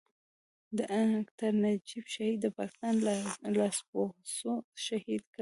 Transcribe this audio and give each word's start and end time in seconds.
ډاکټر 0.79 1.51
نجيب 1.63 2.05
شهيد 2.15 2.39
د 2.41 2.47
پاکستان 2.57 2.93
لاسپوڅو 3.57 4.53
شهيد 4.85 5.23
کړ. 5.33 5.39